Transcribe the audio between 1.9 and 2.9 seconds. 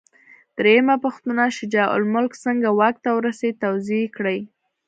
الملک څنګه